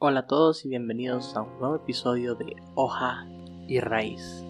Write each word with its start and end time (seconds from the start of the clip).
Hola 0.00 0.20
a 0.20 0.26
todos 0.28 0.64
y 0.64 0.68
bienvenidos 0.68 1.34
a 1.34 1.42
un 1.42 1.58
nuevo 1.58 1.74
episodio 1.74 2.36
de 2.36 2.54
Hoja 2.76 3.26
y 3.66 3.80
Raíz. 3.80 4.44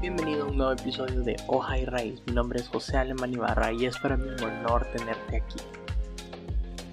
Bienvenido 0.00 0.44
a 0.44 0.48
un 0.48 0.58
nuevo 0.58 0.72
episodio 0.74 1.22
de 1.22 1.34
Hoja 1.48 1.76
y 1.78 1.84
Raíz. 1.84 2.22
Mi 2.28 2.34
nombre 2.34 2.60
es 2.60 2.68
José 2.68 2.96
Alemán 2.96 3.32
Ibarra 3.32 3.72
y 3.72 3.86
es 3.86 3.98
para 3.98 4.16
mí 4.16 4.28
un 4.28 4.44
honor 4.44 4.86
tenerte 4.92 5.38
aquí. 5.38 5.58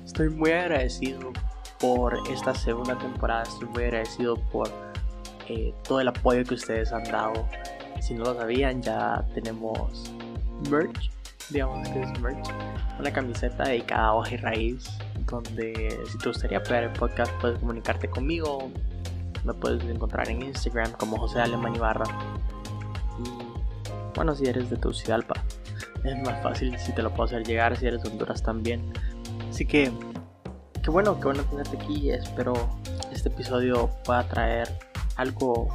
Estoy 0.04 0.32
muy 0.32 0.50
agradecido 0.54 1.32
por 1.80 2.18
esta 2.32 2.56
segunda 2.56 2.98
temporada, 2.98 3.44
estoy 3.44 3.68
muy 3.68 3.84
agradecido 3.84 4.38
por 4.52 4.72
eh, 5.52 5.74
todo 5.84 6.00
el 6.00 6.08
apoyo 6.08 6.46
que 6.46 6.54
ustedes 6.56 6.94
han 6.94 7.04
dado. 7.04 7.46
Si 8.00 8.14
no 8.14 8.24
lo 8.24 8.36
sabían, 8.36 8.82
ya 8.82 9.24
tenemos 9.34 10.12
merch, 10.70 11.12
digamos 11.50 11.88
que 11.90 12.02
es 12.02 12.20
merch, 12.20 12.50
una 13.00 13.12
camiseta 13.12 13.66
dedicada 13.66 14.08
a 14.08 14.14
hoja 14.16 14.34
y 14.34 14.38
raíz, 14.38 14.90
donde 15.30 16.00
si 16.10 16.18
te 16.18 16.30
gustaría 16.30 16.60
ver 16.60 16.86
el 16.86 16.92
podcast 16.92 17.32
puedes 17.42 17.60
comunicarte 17.60 18.10
conmigo, 18.10 18.72
me 19.44 19.54
puedes 19.54 19.84
encontrar 19.84 20.30
en 20.30 20.42
Instagram 20.42 20.94
como 20.94 21.18
José 21.18 21.42
Alemán 21.42 21.76
Ibarra. 21.76 22.06
Y 23.20 23.30
bueno, 24.16 24.34
si 24.36 24.46
eres 24.46 24.70
de 24.70 24.78
Tegucigalpa, 24.78 25.44
es 26.04 26.18
más 26.24 26.42
fácil 26.42 26.78
si 26.80 26.94
te 26.94 27.02
lo 27.02 27.10
puedo 27.10 27.26
hacer 27.26 27.44
llegar, 27.44 27.76
si 27.76 27.88
eres 27.88 28.04
de 28.04 28.10
Honduras 28.10 28.42
también. 28.42 28.82
Así 29.50 29.66
que, 29.66 29.92
qué 30.82 30.90
bueno, 30.90 31.20
qué 31.20 31.26
bueno 31.26 31.44
tenerte 31.44 31.78
aquí. 31.78 32.10
Espero 32.10 32.54
este 33.12 33.30
episodio 33.30 33.90
pueda 34.06 34.28
traer 34.28 34.91
algo 35.16 35.68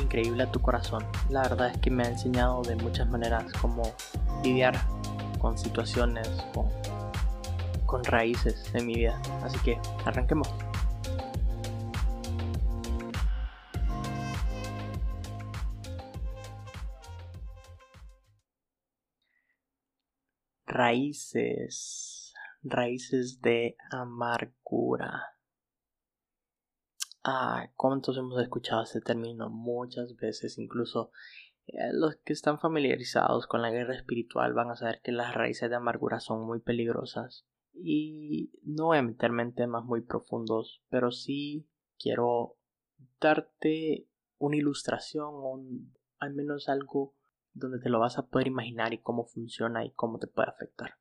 increíble 0.00 0.42
a 0.42 0.50
tu 0.50 0.60
corazón. 0.60 1.04
La 1.28 1.42
verdad 1.42 1.70
es 1.70 1.78
que 1.78 1.90
me 1.90 2.04
ha 2.04 2.08
enseñado 2.08 2.62
de 2.62 2.76
muchas 2.76 3.08
maneras 3.08 3.44
cómo 3.60 3.82
lidiar 4.42 4.74
con 5.38 5.56
situaciones, 5.56 6.28
con, 6.54 6.68
con 7.86 8.04
raíces 8.04 8.72
de 8.72 8.82
mi 8.82 8.94
vida. 8.94 9.20
Así 9.42 9.58
que 9.60 9.78
arranquemos. 10.04 10.48
Raíces, 20.66 22.32
raíces 22.62 23.40
de 23.40 23.76
amargura. 23.90 25.39
Ah, 27.22 27.70
¿cuántos 27.76 28.16
hemos 28.16 28.40
escuchado 28.40 28.82
este 28.82 29.00
término 29.00 29.50
muchas 29.50 30.16
veces? 30.16 30.58
Incluso 30.58 31.10
eh, 31.66 31.92
los 31.92 32.16
que 32.16 32.32
están 32.32 32.58
familiarizados 32.58 33.46
con 33.46 33.60
la 33.60 33.70
guerra 33.70 33.94
espiritual 33.94 34.54
van 34.54 34.70
a 34.70 34.76
saber 34.76 35.00
que 35.02 35.12
las 35.12 35.34
raíces 35.34 35.68
de 35.68 35.76
amargura 35.76 36.20
son 36.20 36.46
muy 36.46 36.60
peligrosas. 36.60 37.46
Y 37.74 38.50
no 38.62 38.86
voy 38.86 38.98
a 38.98 39.02
meterme 39.02 39.42
en 39.42 39.54
temas 39.54 39.84
muy 39.84 40.00
profundos, 40.00 40.82
pero 40.88 41.10
sí 41.10 41.68
quiero 41.98 42.56
darte 43.20 44.08
una 44.38 44.56
ilustración 44.56 45.28
o 45.32 45.60
al 46.18 46.34
menos 46.34 46.68
algo 46.68 47.14
donde 47.52 47.80
te 47.80 47.90
lo 47.90 48.00
vas 48.00 48.18
a 48.18 48.26
poder 48.26 48.46
imaginar 48.46 48.94
y 48.94 48.98
cómo 48.98 49.26
funciona 49.26 49.84
y 49.84 49.92
cómo 49.92 50.18
te 50.18 50.26
puede 50.26 50.48
afectar. 50.48 50.94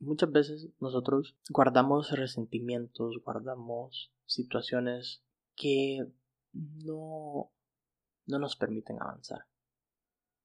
Muchas 0.00 0.30
veces 0.30 0.68
nosotros 0.80 1.36
guardamos 1.50 2.10
resentimientos, 2.12 3.18
guardamos 3.24 4.12
situaciones 4.24 5.25
que 5.56 6.06
no, 6.52 7.50
no 8.26 8.38
nos 8.38 8.56
permiten 8.56 9.00
avanzar. 9.00 9.46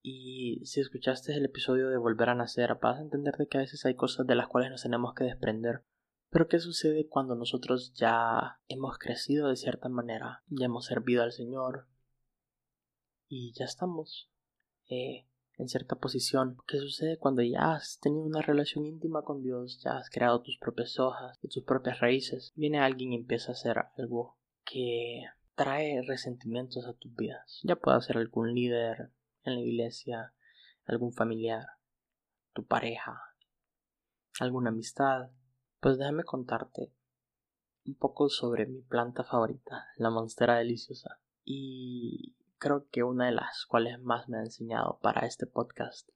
Y 0.04 0.66
si 0.66 0.80
escuchaste 0.80 1.34
el 1.34 1.46
episodio 1.46 1.90
de 1.90 1.98
Volver 1.98 2.30
a 2.30 2.36
Nacer, 2.36 2.76
vas 2.82 2.98
a 2.98 3.04
entender 3.04 3.36
de 3.38 3.48
que 3.48 3.58
a 3.58 3.62
veces 3.62 3.86
hay 3.86 3.96
cosas 3.96 4.26
de 4.26 4.36
las 4.36 4.48
cuales 4.48 4.72
nos 4.72 4.82
tenemos 4.82 5.14
que 5.14 5.26
desprender. 5.26 5.84
Pero 6.32 6.48
¿qué 6.48 6.60
sucede 6.60 7.08
cuando 7.08 7.36
nosotros 7.36 7.94
ya 7.94 8.60
hemos 8.68 8.98
crecido 8.98 9.50
de 9.50 9.58
cierta 9.58 9.90
manera? 9.90 10.44
Ya 10.48 10.66
hemos 10.66 10.86
servido 10.86 11.22
al 11.24 11.34
Señor 11.34 11.88
y 13.28 13.54
ya 13.54 13.66
estamos 13.66 14.32
eh, 14.90 15.28
en 15.58 15.68
cierta 15.68 15.98
posición. 15.98 16.58
¿Qué 16.68 16.78
sucede 16.80 17.18
cuando 17.20 17.44
ya 17.44 17.74
has 17.74 18.00
tenido 18.00 18.24
una 18.24 18.42
relación 18.42 18.86
íntima 18.86 19.24
con 19.24 19.44
Dios? 19.44 19.82
Ya 19.84 19.98
has 19.98 20.10
creado 20.10 20.42
tus 20.42 20.58
propias 20.58 20.98
hojas 21.00 21.38
y 21.44 21.50
tus 21.50 21.64
propias 21.64 22.00
raíces. 22.00 22.54
Viene 22.56 22.80
alguien 22.80 23.14
y 23.14 23.18
empieza 23.18 23.52
a 23.52 23.56
hacer 23.56 23.78
algo 23.98 24.38
que 24.66 25.24
trae 25.56 26.02
resentimientos 26.08 26.88
a 26.88 26.94
tus 26.94 27.14
vidas. 27.16 27.60
Ya 27.64 27.76
puede 27.76 28.02
ser 28.02 28.18
algún 28.18 28.54
líder 28.54 29.12
en 29.44 29.56
la 29.56 29.62
iglesia, 29.62 30.34
algún 30.86 31.14
familiar, 31.14 31.66
tu 32.54 32.66
pareja, 32.66 33.22
alguna 34.40 34.70
amistad. 34.70 35.32
Pues 35.80 35.98
déjame 35.98 36.24
contarte 36.24 36.94
un 37.86 37.96
poco 37.96 38.30
sobre 38.30 38.66
mi 38.68 38.82
planta 38.82 39.24
favorita, 39.24 39.88
la 39.98 40.10
monstera 40.10 40.58
deliciosa. 40.58 41.20
Y 41.44 42.36
creo 42.58 42.88
que 42.90 43.04
una 43.04 43.26
de 43.26 43.32
las 43.32 43.66
cuales 43.66 44.00
más 44.00 44.30
me 44.30 44.38
ha 44.38 44.42
enseñado 44.42 45.00
para 45.02 45.26
este 45.26 45.48
podcast. 45.48 46.10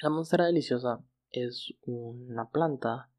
La 0.00 0.10
monstera 0.10 0.46
deliciosa 0.46 1.04
es 1.30 1.74
una 1.82 2.50
planta 2.50 3.10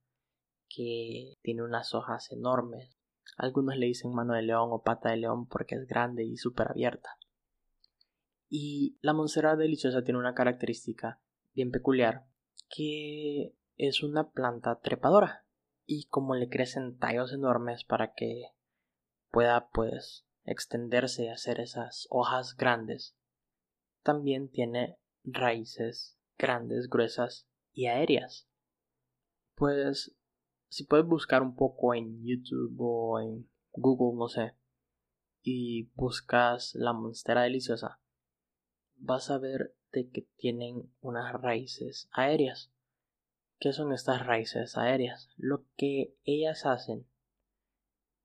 que 0.68 1.36
tiene 1.42 1.64
unas 1.64 1.94
hojas 1.94 2.32
enormes, 2.32 2.98
algunos 3.38 3.78
le 3.78 3.88
dicen 3.88 4.14
mano 4.14 4.34
de 4.34 4.42
león 4.42 4.70
o 4.72 4.82
pata 4.82 5.10
de 5.10 5.18
león 5.18 5.48
porque 5.48 5.76
es 5.76 5.88
grande 5.88 6.24
y 6.24 6.38
súper 6.38 6.70
abierta. 6.70 7.18
Y 8.50 8.98
la 9.02 9.14
monstera 9.14 9.56
deliciosa 9.56 10.04
tiene 10.04 10.20
una 10.20 10.36
característica 10.36 11.20
bien 11.54 11.72
peculiar 11.72 12.26
que 12.70 13.56
es 13.78 14.04
una 14.04 14.30
planta 14.32 14.80
trepadora 14.80 15.46
y 15.86 16.06
como 16.06 16.36
le 16.36 16.50
crecen 16.50 16.98
tallos 16.98 17.34
enormes 17.34 17.84
para 17.84 18.14
que 18.14 18.52
pueda 19.32 19.70
pues 19.70 20.26
extenderse 20.46 21.26
y 21.26 21.28
hacer 21.30 21.60
esas 21.60 22.08
hojas 22.10 22.56
grandes 22.56 23.16
también 24.04 24.50
tiene 24.50 25.00
raíces 25.24 26.18
grandes, 26.38 26.90
gruesas 26.90 27.48
y 27.72 27.88
aéreas. 27.88 28.48
Pues 29.56 30.16
si 30.74 30.86
puedes 30.86 31.06
buscar 31.06 31.44
un 31.44 31.56
poco 31.56 31.94
en 31.94 32.26
YouTube 32.26 32.76
o 32.80 33.20
en 33.20 33.48
Google, 33.74 34.18
no 34.18 34.28
sé, 34.28 34.56
y 35.44 35.84
buscas 35.94 36.74
la 36.74 36.94
monstera 36.94 37.44
deliciosa, 37.44 38.00
vas 38.96 39.30
a 39.30 39.38
ver 39.38 39.76
de 39.92 40.10
que 40.10 40.24
tienen 40.36 40.92
unas 41.00 41.32
raíces 41.40 42.10
aéreas. 42.12 42.74
¿Qué 43.60 43.72
son 43.72 43.94
estas 43.94 44.26
raíces 44.26 44.76
aéreas? 44.76 45.30
Lo 45.38 45.64
que 45.78 46.18
ellas 46.24 46.66
hacen 46.66 47.06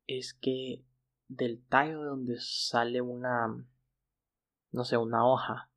es 0.06 0.32
que 0.32 0.86
del 1.28 1.62
tallo 1.66 2.00
de 2.00 2.08
donde 2.08 2.36
sale 2.40 3.02
una, 3.02 3.62
no 4.72 4.84
sé, 4.84 4.96
una 4.96 5.26
hoja, 5.26 5.70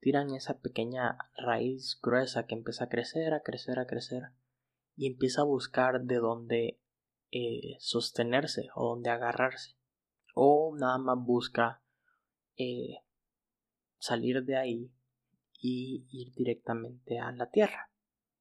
tiran 0.00 0.34
esa 0.34 0.60
pequeña 0.60 1.16
raíz 1.38 1.98
gruesa 2.02 2.44
que 2.44 2.54
empieza 2.54 2.84
a 2.84 2.88
crecer, 2.90 3.32
a 3.32 3.40
crecer, 3.40 3.78
a 3.78 3.86
crecer 3.86 4.24
y 5.00 5.06
empieza 5.06 5.40
a 5.40 5.44
buscar 5.44 6.02
de 6.02 6.16
dónde 6.16 6.78
eh, 7.30 7.76
sostenerse 7.78 8.68
o 8.74 8.90
dónde 8.90 9.08
agarrarse. 9.08 9.78
O 10.34 10.76
nada 10.78 10.98
más 10.98 11.16
busca 11.18 11.80
eh, 12.58 12.98
salir 13.98 14.44
de 14.44 14.58
ahí 14.58 14.92
y 15.58 16.04
ir 16.10 16.34
directamente 16.34 17.18
a 17.18 17.32
la 17.32 17.48
tierra. 17.48 17.90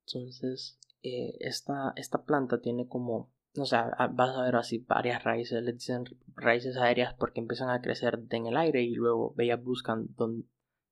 Entonces, 0.05 0.77
eh, 1.01 1.37
esta, 1.39 1.93
esta 1.95 2.25
planta 2.25 2.59
tiene 2.59 2.89
como, 2.89 3.31
o 3.57 3.65
sea, 3.65 3.95
vas 4.11 4.35
a 4.35 4.43
ver 4.43 4.57
así 4.57 4.79
varias 4.79 5.23
raíces, 5.23 5.63
le 5.63 5.71
dicen 5.71 6.03
raíces 6.35 6.75
aéreas 6.75 7.13
porque 7.13 7.39
empiezan 7.39 7.69
a 7.69 7.79
crecer 7.79 8.19
en 8.31 8.47
el 8.47 8.57
aire 8.57 8.81
y 8.83 8.95
luego 8.95 9.33
ellas 9.37 9.63
buscan 9.63 10.09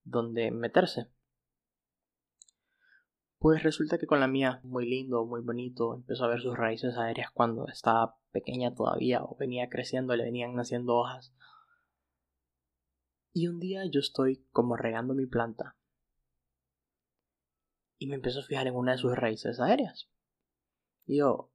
dónde 0.06 0.52
meterse. 0.52 1.10
Pues 3.40 3.62
resulta 3.62 4.00
que 4.00 4.08
con 4.08 4.20
la 4.20 4.28
mía, 4.28 4.62
muy 4.64 4.90
lindo, 4.90 5.24
muy 5.26 5.42
bonito, 5.42 5.94
empezó 5.94 6.26
a 6.26 6.30
ver 6.30 6.42
sus 6.42 6.58
raíces 6.58 6.98
aéreas 6.98 7.30
cuando 7.32 7.68
estaba 7.68 8.18
pequeña 8.32 8.74
todavía 8.74 9.24
o 9.24 9.36
venía 9.36 9.70
creciendo, 9.70 10.16
le 10.16 10.24
venían 10.24 10.56
naciendo 10.56 10.96
hojas. 10.96 11.34
Y 13.34 13.48
un 13.48 13.60
día 13.60 13.86
yo 13.86 14.00
estoy 14.00 14.44
como 14.52 14.76
regando 14.76 15.14
mi 15.14 15.28
planta 15.28 15.76
y 18.00 18.08
me 18.08 18.16
empiezo 18.16 18.40
a 18.40 18.44
fijar 18.44 18.66
en 18.66 18.76
una 18.76 18.94
de 18.94 18.98
sus 18.98 19.16
raíces 19.16 19.60
aéreas. 19.60 20.10
Y 21.06 21.18
yo, 21.18 21.52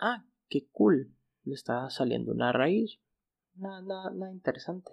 ah, 0.00 0.24
qué 0.48 0.68
cool, 0.72 1.14
le 1.44 1.54
está 1.54 1.88
saliendo 1.90 2.32
una 2.32 2.50
raíz, 2.50 2.98
nada, 3.54 3.82
nada, 3.82 4.10
nada 4.10 4.32
interesante. 4.32 4.92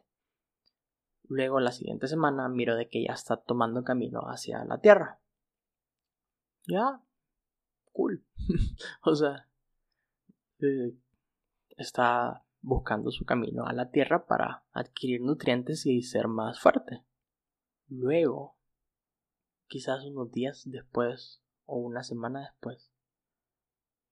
Luego 1.24 1.60
la 1.60 1.72
siguiente 1.72 2.08
semana 2.08 2.48
miro 2.48 2.76
de 2.76 2.88
que 2.88 3.04
ya 3.04 3.14
está 3.14 3.38
tomando 3.38 3.84
camino 3.84 4.22
hacia 4.30 4.64
la 4.64 4.80
tierra 4.80 5.20
ya, 6.68 7.02
cool. 7.94 8.24
o 9.04 9.16
sea, 9.16 9.48
eh, 10.60 10.96
está 11.70 12.46
buscando 12.62 13.12
su 13.12 13.26
camino 13.26 13.66
a 13.66 13.74
la 13.74 13.90
tierra 13.90 14.26
para 14.26 14.66
adquirir 14.72 15.22
nutrientes 15.22 15.86
y 15.86 16.02
ser 16.04 16.28
más 16.28 16.60
fuerte. 16.60 17.04
Luego, 17.88 18.58
quizás 19.68 20.04
unos 20.06 20.32
días 20.32 20.64
después 20.66 21.42
o 21.66 21.78
una 21.78 22.04
semana 22.04 22.42
después, 22.42 22.92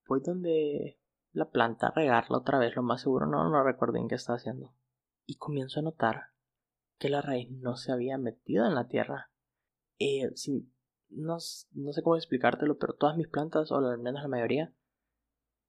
voy 0.08 0.20
donde 0.24 0.98
la 1.32 1.50
planta 1.50 1.88
a 1.88 1.90
regarla 1.90 2.38
otra 2.38 2.58
vez, 2.58 2.74
lo 2.76 2.82
más 2.82 3.02
seguro, 3.02 3.26
no, 3.26 3.48
no 3.50 3.62
recuerdo 3.62 3.98
en 3.98 4.08
qué 4.08 4.14
estaba 4.14 4.36
haciendo. 4.36 4.74
Y 5.26 5.36
comienzo 5.36 5.80
a 5.80 5.82
notar 5.82 6.30
que 6.98 7.10
la 7.10 7.20
raíz 7.20 7.50
no 7.50 7.76
se 7.76 7.92
había 7.92 8.16
metido 8.16 8.66
en 8.66 8.74
la 8.74 8.88
tierra. 8.88 9.30
Eh, 9.98 10.30
no, 11.08 11.38
no, 11.72 11.92
sé 11.92 12.02
cómo 12.02 12.16
explicártelo, 12.16 12.78
pero 12.78 12.94
todas 12.94 13.16
mis 13.16 13.28
plantas, 13.28 13.70
o 13.70 13.76
al 13.76 13.98
menos 13.98 14.22
la 14.22 14.28
mayoría, 14.28 14.72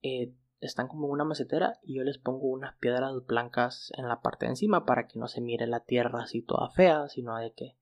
eh, 0.02 0.34
están 0.60 0.88
como 0.88 1.08
en 1.08 1.12
una 1.12 1.24
macetera 1.24 1.80
y 1.84 1.98
yo 1.98 2.04
les 2.04 2.18
pongo 2.18 2.48
unas 2.48 2.76
piedras 2.78 3.14
blancas 3.26 3.92
en 3.96 4.08
la 4.08 4.22
parte 4.22 4.46
de 4.46 4.52
encima 4.52 4.86
para 4.86 5.08
que 5.08 5.20
no 5.20 5.28
se 5.28 5.42
mire 5.42 5.68
la 5.68 5.82
tierra 5.82 6.24
así 6.24 6.42
toda 6.42 6.70
fea, 6.72 7.08
sino 7.10 7.38
de 7.38 7.54
que 7.54 7.78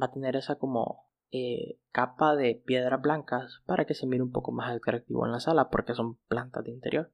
va 0.00 0.06
a 0.06 0.12
tener 0.12 0.36
esa 0.36 0.56
como 0.56 1.08
eh, 1.30 1.78
capa 1.90 2.36
de 2.36 2.54
piedras 2.54 3.00
blancas 3.00 3.62
para 3.66 3.84
que 3.84 3.94
se 3.94 4.06
mire 4.06 4.22
un 4.22 4.32
poco 4.32 4.52
más 4.52 4.74
atractivo 4.74 5.24
en 5.26 5.32
la 5.32 5.40
sala 5.40 5.70
porque 5.70 5.94
son 5.94 6.16
plantas 6.28 6.64
de 6.64 6.70
interior. 6.70 7.12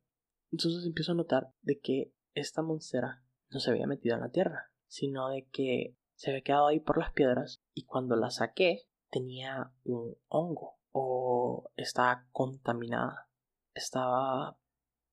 Entonces 0.50 0.84
empiezo 0.84 1.12
a 1.12 1.16
notar 1.16 1.52
de 1.62 1.80
que 1.80 2.12
esta 2.34 2.62
monstera 2.62 3.24
no 3.50 3.60
se 3.60 3.70
había 3.70 3.86
metido 3.86 4.14
en 4.14 4.20
la 4.20 4.30
tierra, 4.30 4.70
sino 4.86 5.28
de 5.28 5.46
que 5.48 5.96
se 6.14 6.30
había 6.30 6.42
quedado 6.42 6.66
ahí 6.66 6.80
por 6.80 6.98
las 6.98 7.12
piedras 7.12 7.62
y 7.72 7.84
cuando 7.84 8.16
la 8.16 8.30
saqué 8.30 8.88
tenía 9.14 9.70
un 9.84 10.16
hongo 10.26 10.80
o 10.90 11.70
estaba 11.76 12.26
contaminada. 12.32 13.28
Estaba, 13.72 14.58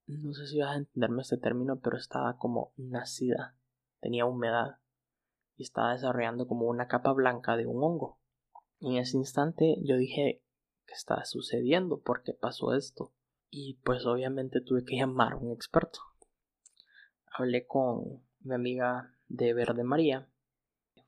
no 0.08 0.34
sé 0.34 0.48
si 0.48 0.60
vas 0.60 0.72
a 0.72 0.80
entenderme 0.80 1.22
este 1.22 1.38
término, 1.38 1.80
pero 1.80 1.98
estaba 1.98 2.36
como 2.38 2.74
nacida, 2.78 3.56
tenía 4.00 4.26
humedad 4.26 4.80
y 5.56 5.64
estaba 5.64 5.94
desarrollando 5.94 6.48
como 6.48 6.66
una 6.66 6.88
capa 6.88 7.14
blanca 7.14 7.56
de 7.58 7.68
un 7.68 7.84
hongo. 7.84 8.20
Y 8.80 8.96
en 8.96 9.04
ese 9.04 9.18
instante 9.18 9.78
yo 9.84 9.98
dije, 9.98 10.44
¿qué 10.88 10.94
está 10.96 11.24
sucediendo? 11.24 12.02
¿Por 12.02 12.24
qué 12.24 12.34
pasó 12.34 12.74
esto? 12.74 13.14
Y 13.52 13.76
pues 13.84 14.08
obviamente 14.08 14.62
tuve 14.62 14.84
que 14.84 14.96
llamar 14.96 15.34
a 15.34 15.38
un 15.38 15.52
experto. 15.52 16.00
Hablé 17.28 17.68
con 17.68 18.24
mi 18.40 18.56
amiga 18.56 19.16
de 19.28 19.54
Verde 19.54 19.84
María, 19.84 20.28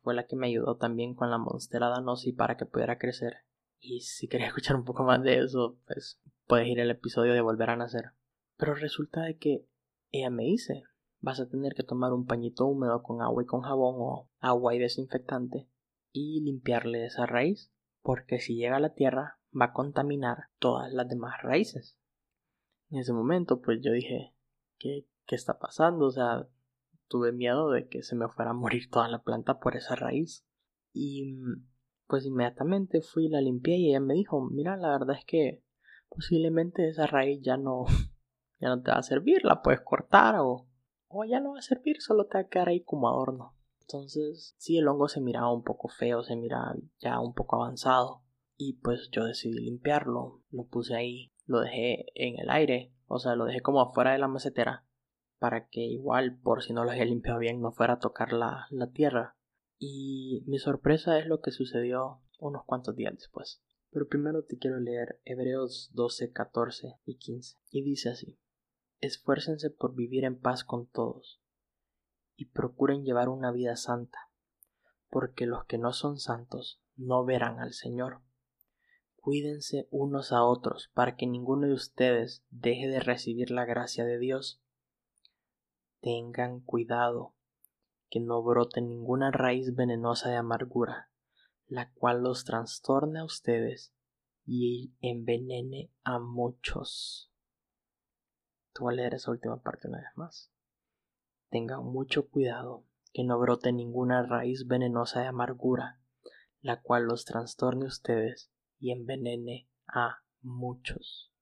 fue 0.03 0.13
la 0.13 0.27
que 0.27 0.35
me 0.35 0.47
ayudó 0.47 0.75
también 0.75 1.15
con 1.15 1.31
la 1.31 1.37
Monstera 1.37 1.89
Danosi 1.89 2.33
para 2.33 2.57
que 2.57 2.65
pudiera 2.65 2.97
crecer. 2.97 3.37
Y 3.79 4.01
si 4.01 4.27
querías 4.27 4.47
escuchar 4.49 4.75
un 4.75 4.83
poco 4.83 5.03
más 5.03 5.23
de 5.23 5.39
eso, 5.39 5.77
pues 5.87 6.21
puedes 6.45 6.67
ir 6.67 6.81
al 6.81 6.91
episodio 6.91 7.33
de 7.33 7.41
Volver 7.41 7.69
a 7.69 7.77
Nacer. 7.77 8.11
Pero 8.57 8.75
resulta 8.75 9.21
de 9.21 9.37
que 9.37 9.65
ella 10.11 10.29
me 10.29 10.43
dice, 10.43 10.83
vas 11.21 11.39
a 11.39 11.47
tener 11.49 11.73
que 11.73 11.83
tomar 11.83 12.13
un 12.13 12.27
pañito 12.27 12.65
húmedo 12.65 13.01
con 13.01 13.21
agua 13.21 13.41
y 13.41 13.45
con 13.45 13.61
jabón 13.61 13.95
o 13.97 14.29
agua 14.39 14.75
y 14.75 14.79
desinfectante 14.79 15.69
y 16.11 16.41
limpiarle 16.41 17.05
esa 17.05 17.25
raíz, 17.25 17.71
porque 18.01 18.39
si 18.39 18.55
llega 18.55 18.75
a 18.75 18.81
la 18.81 18.93
tierra 18.93 19.39
va 19.59 19.65
a 19.65 19.73
contaminar 19.73 20.49
todas 20.59 20.91
las 20.91 21.07
demás 21.07 21.41
raíces. 21.41 21.97
En 22.89 22.99
ese 22.99 23.13
momento, 23.13 23.61
pues 23.61 23.79
yo 23.81 23.91
dije, 23.91 24.35
¿qué, 24.77 25.07
qué 25.25 25.35
está 25.35 25.57
pasando? 25.57 26.05
O 26.05 26.11
sea, 26.11 26.47
tuve 27.07 27.31
miedo 27.31 27.69
de 27.69 27.87
que 27.87 28.03
se 28.03 28.15
me 28.15 28.27
fuera 28.27 28.51
a 28.51 28.55
morir 28.55 28.89
toda 28.89 29.07
la 29.07 29.23
planta 29.23 29.59
por 29.59 29.75
esa 29.75 29.95
raíz. 29.95 30.45
Y 30.93 31.35
pues 32.07 32.25
inmediatamente 32.25 33.01
fui 33.01 33.25
y 33.25 33.29
la 33.29 33.41
limpié 33.41 33.77
y 33.77 33.89
ella 33.89 33.99
me 33.99 34.13
dijo, 34.13 34.41
mira, 34.41 34.77
la 34.77 34.89
verdad 34.89 35.17
es 35.17 35.25
que 35.25 35.63
posiblemente 36.09 36.87
esa 36.87 37.07
raíz 37.07 37.41
ya 37.41 37.57
no, 37.57 37.85
ya 38.59 38.69
no 38.69 38.81
te 38.81 38.91
va 38.91 38.97
a 38.97 39.03
servir, 39.03 39.43
la 39.43 39.61
puedes 39.61 39.81
cortar 39.81 40.35
o, 40.39 40.67
o 41.07 41.25
ya 41.25 41.39
no 41.39 41.53
va 41.53 41.59
a 41.59 41.63
servir, 41.63 42.01
solo 42.01 42.25
te 42.25 42.37
va 42.37 42.41
a 42.41 42.47
quedar 42.47 42.69
ahí 42.69 42.83
como 42.83 43.07
adorno. 43.07 43.55
Entonces, 43.81 44.55
sí, 44.57 44.77
el 44.77 44.87
hongo 44.87 45.07
se 45.07 45.21
miraba 45.21 45.51
un 45.51 45.63
poco 45.63 45.87
feo, 45.87 46.23
se 46.23 46.35
miraba 46.35 46.75
ya 46.99 47.19
un 47.19 47.33
poco 47.33 47.57
avanzado. 47.57 48.23
Y 48.55 48.73
pues 48.73 49.09
yo 49.11 49.25
decidí 49.25 49.59
limpiarlo, 49.59 50.41
lo 50.51 50.65
puse 50.67 50.95
ahí 50.95 51.33
lo 51.45 51.59
dejé 51.59 52.05
en 52.15 52.39
el 52.39 52.49
aire, 52.49 52.93
o 53.07 53.19
sea, 53.19 53.35
lo 53.35 53.45
dejé 53.45 53.61
como 53.61 53.81
afuera 53.81 54.11
de 54.11 54.19
la 54.19 54.27
macetera, 54.27 54.85
para 55.43 55.67
que 55.67 55.81
igual, 55.81 56.39
por 56.39 56.63
si 56.63 56.71
no 56.71 56.85
lo 56.85 56.91
había 56.91 57.03
limpiado 57.03 57.37
bien, 57.37 57.59
no 57.59 57.73
fuera 57.73 57.95
a 57.95 57.99
tocar 57.99 58.31
la, 58.31 58.65
la 58.69 58.91
tierra. 58.91 59.35
Y 59.77 60.41
mi 60.47 60.57
sorpresa 60.57 61.19
es 61.19 61.27
lo 61.27 61.41
que 61.41 61.51
sucedió 61.51 62.21
unos 62.39 62.63
cuantos 62.63 62.95
días 62.95 63.13
después. 63.13 63.61
Pero 63.91 64.07
primero 64.07 64.45
te 64.45 64.57
quiero 64.57 64.79
leer 64.79 65.19
Hebreos 65.25 65.91
12, 65.95 66.31
14 66.31 66.95
y 67.03 67.17
15. 67.17 67.57
Y 67.71 67.83
dice 67.83 68.07
así, 68.11 68.39
Esfuércense 69.01 69.69
por 69.69 69.95
vivir 69.95 70.23
en 70.23 70.39
paz 70.39 70.63
con 70.63 70.87
todos, 70.87 71.41
y 72.37 72.45
procuren 72.45 73.03
llevar 73.03 73.27
una 73.27 73.51
vida 73.51 73.75
santa, 73.75 74.31
porque 75.09 75.45
los 75.45 75.65
que 75.65 75.77
no 75.77 75.91
son 75.91 76.19
santos 76.19 76.81
no 76.95 77.25
verán 77.25 77.59
al 77.59 77.73
Señor. 77.73 78.21
Cuídense 79.17 79.89
unos 79.91 80.31
a 80.31 80.45
otros 80.45 80.89
para 80.93 81.17
que 81.17 81.27
ninguno 81.27 81.67
de 81.67 81.73
ustedes 81.73 82.45
deje 82.49 82.87
de 82.87 83.01
recibir 83.01 83.51
la 83.51 83.65
gracia 83.65 84.05
de 84.05 84.17
Dios. 84.17 84.61
Tengan 86.03 86.59
cuidado 86.59 87.33
que 88.09 88.19
no 88.19 88.43
brote 88.43 88.81
ninguna 88.81 89.31
raíz 89.31 89.73
venenosa 89.73 90.29
de 90.29 90.35
amargura, 90.35 91.09
la 91.67 91.93
cual 91.93 92.23
los 92.23 92.43
trastorne 92.43 93.19
a 93.19 93.23
ustedes 93.23 93.95
y 94.45 94.91
envenene 94.99 95.93
a 96.03 96.19
muchos. 96.19 97.31
Te 98.73 98.81
voy 98.81 98.95
a 98.95 98.97
leer 98.97 99.13
esa 99.13 99.31
última 99.31 99.61
parte 99.61 99.87
una 99.87 99.99
vez 99.99 100.09
más. 100.15 100.51
Tengan 101.49 101.85
mucho 101.85 102.27
cuidado 102.27 102.83
que 103.13 103.23
no 103.23 103.39
brote 103.39 103.71
ninguna 103.71 104.23
raíz 104.23 104.67
venenosa 104.67 105.21
de 105.21 105.27
amargura, 105.27 106.01
la 106.59 106.81
cual 106.81 107.05
los 107.05 107.23
trastorne 107.23 107.85
a 107.85 107.87
ustedes 107.87 108.51
y 108.77 108.91
envenene 108.91 109.69
a 109.87 110.21
muchos. 110.41 111.32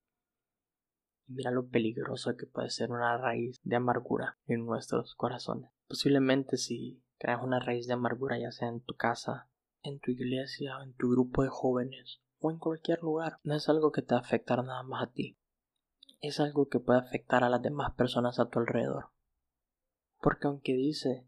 Mira 1.31 1.51
lo 1.51 1.67
peligroso 1.67 2.35
que 2.35 2.45
puede 2.45 2.69
ser 2.69 2.91
una 2.91 3.17
raíz 3.17 3.59
de 3.63 3.75
amargura 3.75 4.37
en 4.45 4.65
nuestros 4.65 5.15
corazones. 5.15 5.71
Posiblemente 5.87 6.57
si 6.57 7.03
creas 7.17 7.43
una 7.43 7.59
raíz 7.59 7.87
de 7.87 7.93
amargura 7.93 8.37
ya 8.39 8.51
sea 8.51 8.67
en 8.69 8.81
tu 8.81 8.95
casa, 8.95 9.49
en 9.83 9.99
tu 9.99 10.11
iglesia, 10.11 10.77
en 10.83 10.93
tu 10.93 11.11
grupo 11.11 11.43
de 11.43 11.49
jóvenes 11.49 12.21
o 12.39 12.51
en 12.51 12.57
cualquier 12.57 13.01
lugar, 13.01 13.37
no 13.43 13.55
es 13.55 13.69
algo 13.69 13.91
que 13.91 14.01
te 14.01 14.15
va 14.15 14.19
a 14.19 14.23
afectar 14.23 14.63
nada 14.63 14.83
más 14.83 15.03
a 15.03 15.11
ti. 15.11 15.37
Es 16.19 16.39
algo 16.39 16.69
que 16.69 16.79
puede 16.79 16.99
afectar 16.99 17.43
a 17.43 17.49
las 17.49 17.61
demás 17.61 17.93
personas 17.95 18.39
a 18.39 18.49
tu 18.49 18.59
alrededor. 18.59 19.11
Porque 20.19 20.47
aunque 20.47 20.73
dice 20.73 21.27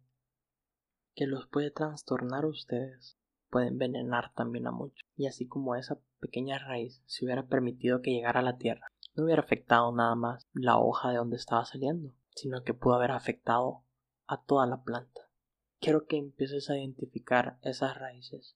que 1.15 1.27
los 1.27 1.47
puede 1.47 1.71
trastornar 1.71 2.43
a 2.43 2.47
ustedes, 2.47 3.17
puede 3.49 3.67
envenenar 3.67 4.33
también 4.33 4.67
a 4.67 4.71
muchos. 4.71 5.07
Y 5.15 5.27
así 5.27 5.47
como 5.47 5.75
esa 5.75 5.99
pequeña 6.19 6.57
raíz 6.57 7.03
se 7.05 7.25
hubiera 7.25 7.45
permitido 7.45 8.01
que 8.01 8.11
llegara 8.11 8.39
a 8.39 8.43
la 8.43 8.57
tierra, 8.57 8.87
no 9.15 9.25
hubiera 9.25 9.41
afectado 9.41 9.91
nada 9.91 10.15
más 10.15 10.47
la 10.53 10.77
hoja 10.77 11.09
de 11.09 11.17
donde 11.17 11.37
estaba 11.37 11.65
saliendo, 11.65 12.13
sino 12.35 12.63
que 12.63 12.73
pudo 12.73 12.95
haber 12.95 13.11
afectado 13.11 13.83
a 14.25 14.41
toda 14.43 14.65
la 14.65 14.83
planta. 14.83 15.21
Quiero 15.79 16.05
que 16.05 16.17
empieces 16.17 16.69
a 16.69 16.77
identificar 16.77 17.59
esas 17.61 17.97
raíces. 17.97 18.55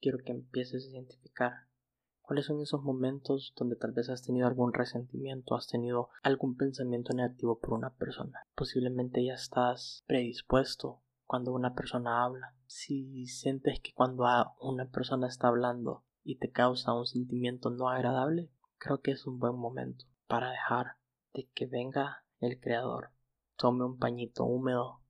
Quiero 0.00 0.18
que 0.18 0.32
empieces 0.32 0.86
a 0.86 0.90
identificar 0.90 1.52
cuáles 2.20 2.46
son 2.46 2.60
esos 2.60 2.82
momentos 2.82 3.52
donde 3.56 3.74
tal 3.74 3.92
vez 3.92 4.08
has 4.08 4.22
tenido 4.22 4.46
algún 4.46 4.72
resentimiento, 4.72 5.56
has 5.56 5.66
tenido 5.66 6.10
algún 6.22 6.56
pensamiento 6.56 7.12
negativo 7.12 7.58
por 7.58 7.72
una 7.72 7.94
persona. 7.94 8.46
Posiblemente 8.54 9.24
ya 9.24 9.34
estás 9.34 10.04
predispuesto 10.06 11.02
cuando 11.26 11.52
una 11.52 11.74
persona 11.74 12.22
habla. 12.22 12.54
Si 12.66 13.26
sientes 13.26 13.80
que 13.80 13.92
cuando 13.92 14.24
una 14.60 14.90
persona 14.90 15.26
está 15.26 15.48
hablando 15.48 16.04
y 16.22 16.36
te 16.36 16.50
causa 16.50 16.94
un 16.94 17.06
sentimiento 17.06 17.70
no 17.70 17.88
agradable, 17.88 18.50
creo 18.80 19.00
que 19.02 19.12
es 19.12 19.26
un 19.26 19.38
buen 19.38 19.54
momento 19.54 20.06
para 20.26 20.50
dejar 20.50 20.96
de 21.34 21.48
que 21.54 21.66
venga 21.66 22.24
el 22.40 22.58
creador, 22.58 23.12
tome 23.56 23.84
un 23.84 23.98
pañito 23.98 24.44
húmedo 24.44 25.02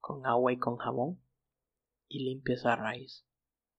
con 0.00 0.26
agua 0.26 0.52
y 0.52 0.58
con 0.58 0.76
jabón 0.76 1.22
y 2.08 2.24
limpie 2.24 2.56
esa 2.56 2.74
raíz. 2.76 3.24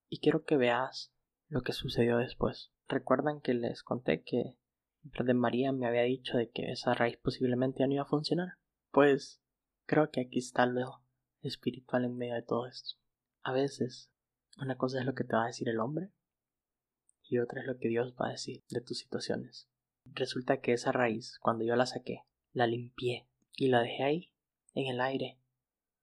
Y 0.07 0.19
quiero 0.19 0.45
que 0.45 0.57
veas 0.57 1.13
lo 1.50 1.62
que 1.62 1.74
sucedió 1.74 2.17
después. 2.17 2.71
Recuerdan 2.88 3.41
que 3.41 3.53
les 3.53 3.83
conté 3.83 4.24
que 4.24 4.57
de 5.01 5.33
María 5.33 5.71
me 5.71 5.88
había 5.88 6.03
dicho 6.03 6.38
de 6.38 6.50
que 6.50 6.71
esa 6.71 6.93
raíz 6.93 7.17
posiblemente 7.17 7.79
ya 7.79 7.88
no 7.88 7.93
iba 7.93 8.03
a 8.03 8.07
funcionar. 8.07 8.57
Pues 8.91 9.41
creo 9.86 10.09
que 10.09 10.21
aquí 10.21 10.39
está 10.39 10.65
lo 10.65 11.03
espiritual 11.41 12.05
en 12.05 12.15
medio 12.15 12.36
de 12.36 12.43
todo 12.43 12.65
esto. 12.65 12.98
A 13.43 13.51
veces, 13.51 14.09
una 14.57 14.77
cosa 14.77 15.00
es 15.00 15.05
lo 15.05 15.13
que 15.13 15.24
te 15.25 15.36
va 15.36 15.43
a 15.43 15.48
decir 15.48 15.67
el 15.67 15.79
hombre 15.79 16.12
y 17.29 17.38
otra 17.38 17.62
es 17.62 17.67
lo 17.67 17.77
que 17.77 17.88
Dios 17.88 18.15
va 18.19 18.27
a 18.27 18.31
decir 18.31 18.63
de 18.69 18.81
tus 18.81 18.98
situaciones. 18.98 19.69
Resulta 20.05 20.59
que 20.59 20.74
esa 20.74 20.91
raíz, 20.91 21.38
cuando 21.39 21.63
yo 21.63 21.75
la 21.75 21.86
saqué, 21.86 22.25
la 22.53 22.65
limpié 22.65 23.27
y 23.55 23.67
la 23.67 23.81
dejé 23.81 24.03
ahí, 24.03 24.33
en 24.74 24.88
el 24.88 25.00
aire, 25.00 25.39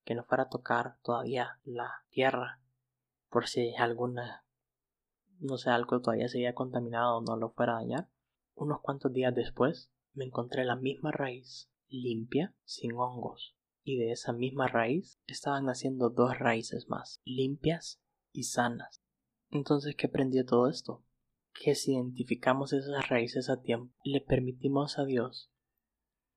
que 0.05 0.15
no 0.15 0.25
fuera 0.25 0.45
a 0.45 0.49
tocar 0.49 0.99
todavía 1.03 1.59
la 1.65 2.05
tierra, 2.11 2.61
por 3.29 3.49
si 3.49 3.75
alguna, 3.75 4.45
no 5.41 5.59
sé, 5.59 5.71
algo 5.71 6.01
todavía 6.01 6.29
seguía 6.29 6.55
contaminado 6.55 7.17
o 7.17 7.23
no 7.23 7.37
lo 7.37 7.51
fuera 7.51 7.73
a 7.73 7.81
dañar. 7.81 8.09
Unos 8.55 8.81
cuantos 8.81 9.13
días 9.13 9.35
después, 9.35 9.91
me 10.15 10.25
encontré 10.25 10.65
la 10.65 10.77
misma 10.77 11.11
raíz, 11.11 11.69
limpia, 11.89 12.55
sin 12.65 12.93
hongos, 12.93 13.57
y 13.83 13.97
de 13.97 14.13
esa 14.13 14.33
misma 14.33 14.69
raíz 14.69 15.21
estaban 15.27 15.65
naciendo 15.65 16.09
dos 16.09 16.39
raíces 16.39 16.89
más, 16.89 17.21
limpias 17.25 18.01
y 18.33 18.45
sanas. 18.45 19.03
Entonces, 19.51 19.97
¿qué 19.97 20.07
aprendí 20.07 20.39
de 20.39 20.45
todo 20.45 20.69
esto? 20.69 21.06
Que 21.63 21.75
si 21.75 21.95
identificamos 21.95 22.73
esas 22.73 23.09
raíces 23.09 23.49
a 23.51 23.61
tiempo, 23.61 23.95
le 24.05 24.21
permitimos 24.21 24.99
a 24.99 25.05
Dios 25.05 25.51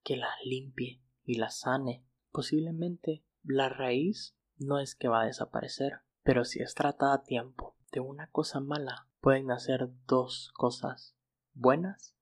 que 0.04 0.16
las 0.16 0.34
limpie 0.44 1.02
y 1.24 1.36
las 1.36 1.60
sane, 1.60 2.06
posiblemente 2.32 3.24
la 3.44 3.70
raíz 3.70 4.36
no 4.58 4.80
es 4.80 4.96
que 4.96 5.08
va 5.08 5.22
a 5.22 5.26
desaparecer, 5.26 6.02
pero 6.24 6.46
si 6.46 6.62
es 6.62 6.74
tratada 6.74 7.14
a 7.14 7.24
tiempo 7.24 7.78
de 7.92 8.00
una 8.00 8.30
cosa 8.30 8.60
mala, 8.60 9.08
pueden 9.22 9.48
nacer 9.48 9.90
dos 10.06 10.52
cosas 10.54 11.16
buenas 11.54 12.16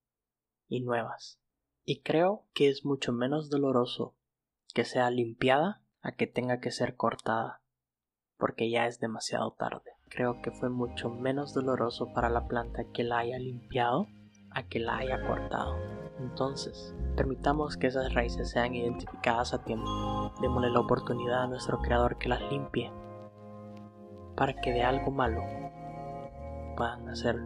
y 0.68 0.82
nuevas. 0.82 1.40
Y 1.84 2.02
creo 2.02 2.48
que 2.54 2.70
es 2.70 2.86
mucho 2.86 3.14
menos 3.14 3.50
doloroso 3.50 4.16
que 4.74 4.86
sea 4.86 5.10
limpiada 5.10 5.84
a 6.02 6.12
que 6.12 6.28
tenga 6.28 6.60
que 6.60 6.72
ser 6.72 6.96
cortada, 6.96 7.64
porque 8.38 8.70
ya 8.70 8.88
es 8.88 9.00
demasiado 9.00 9.54
tarde. 9.54 9.97
Creo 10.10 10.42
que 10.42 10.52
fue 10.52 10.70
mucho 10.70 11.10
menos 11.10 11.54
doloroso 11.54 12.14
para 12.14 12.30
la 12.30 12.48
planta 12.48 12.86
que 12.94 13.04
la 13.04 13.20
haya 13.20 13.38
limpiado 13.38 14.08
a 14.52 14.64
que 14.64 14.80
la 14.80 14.98
haya 14.98 15.26
cortado. 15.28 15.76
Entonces, 16.20 16.96
permitamos 17.16 17.78
que 17.78 17.88
esas 17.88 18.14
raíces 18.14 18.50
sean 18.50 18.74
identificadas 18.74 19.54
a 19.54 19.64
tiempo. 19.64 20.34
Démosle 20.42 20.72
la 20.72 20.80
oportunidad 20.80 21.44
a 21.44 21.48
nuestro 21.48 21.80
Creador 21.82 22.18
que 22.18 22.30
las 22.30 22.42
limpie, 22.52 22.92
para 24.36 24.54
que 24.60 24.72
de 24.72 24.84
algo 24.84 25.12
malo 25.12 25.44
puedan 26.76 27.08
hacer 27.10 27.38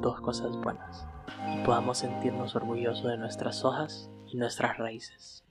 dos 0.00 0.20
cosas 0.20 0.56
buenas 0.58 1.06
y 1.54 1.64
podamos 1.64 1.98
sentirnos 1.98 2.56
orgullosos 2.56 3.10
de 3.10 3.18
nuestras 3.18 3.64
hojas 3.64 4.10
y 4.26 4.36
nuestras 4.36 4.78
raíces. 4.78 5.44